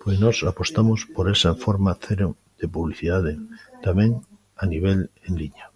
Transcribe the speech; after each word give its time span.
Pois 0.00 0.16
nós 0.24 0.36
apostamos 0.52 1.00
por 1.14 1.24
esa 1.34 1.52
forma 1.64 1.92
cero 2.04 2.28
de 2.60 2.66
publicidade 2.74 3.32
tamén 3.86 4.10
a 4.62 4.64
nivel 4.72 4.98
en 5.26 5.32
liña. 5.40 5.66